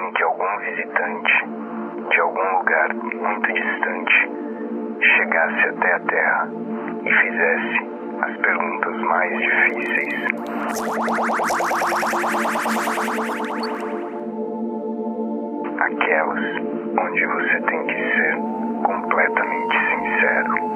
Imagine 0.00 0.12
que 0.14 0.22
algum 0.22 0.58
visitante 0.60 1.32
de 2.10 2.20
algum 2.20 2.58
lugar 2.58 2.94
muito 2.94 3.52
distante 3.52 4.30
chegasse 5.02 5.68
até 5.68 5.94
a 5.94 6.00
Terra 6.00 6.48
e 7.04 7.12
fizesse 7.12 7.76
as 8.22 8.36
perguntas 8.38 8.96
mais 9.02 9.38
difíceis. 9.38 10.24
Aquelas 15.80 16.44
onde 16.98 17.26
você 17.26 17.60
tem 17.60 17.86
que 17.86 17.94
ser 17.94 18.36
completamente 18.82 19.76
sincero. 19.90 20.69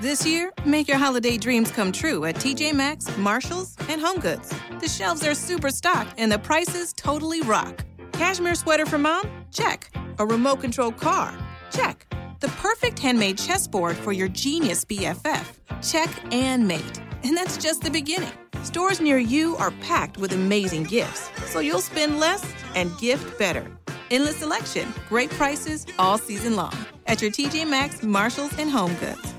This 0.00 0.24
year, 0.24 0.52
make 0.64 0.86
your 0.86 0.98
holiday 0.98 1.36
dreams 1.36 1.70
come 1.70 1.90
true 1.90 2.26
at 2.26 2.36
TJ 2.36 2.72
Maxx, 2.74 3.16
Marshalls, 3.18 3.74
and 3.88 4.00
HomeGoods. 4.00 4.78
The 4.78 4.88
shelves 4.88 5.26
are 5.26 5.34
super 5.34 5.70
stocked 5.70 6.14
and 6.16 6.30
the 6.30 6.38
prices 6.38 6.92
totally 6.92 7.40
rock. 7.40 7.84
Cashmere 8.12 8.54
sweater 8.54 8.86
for 8.86 8.98
mom? 8.98 9.28
Check. 9.50 9.90
A 10.18 10.26
remote 10.26 10.60
control 10.60 10.92
car? 10.92 11.36
Check. 11.72 12.06
The 12.38 12.48
perfect 12.48 13.00
handmade 13.00 13.38
chessboard 13.38 13.96
for 13.96 14.12
your 14.12 14.28
genius 14.28 14.84
BFF? 14.84 15.46
Check 15.82 16.10
and 16.32 16.68
mate. 16.68 17.00
And 17.26 17.36
that's 17.36 17.56
just 17.56 17.82
the 17.82 17.90
beginning. 17.90 18.30
Stores 18.62 19.00
near 19.00 19.18
you 19.18 19.56
are 19.56 19.72
packed 19.82 20.16
with 20.16 20.32
amazing 20.32 20.84
gifts, 20.84 21.28
so 21.50 21.58
you'll 21.58 21.80
spend 21.80 22.20
less 22.20 22.44
and 22.76 22.96
gift 22.98 23.36
better. 23.36 23.66
Endless 24.12 24.36
selection, 24.36 24.94
great 25.08 25.30
prices 25.30 25.86
all 25.98 26.18
season 26.18 26.54
long 26.54 26.72
at 27.08 27.20
your 27.20 27.32
TJ 27.32 27.68
Maxx, 27.68 28.04
Marshalls, 28.04 28.56
and 28.60 28.70
HomeGoods. 28.70 29.35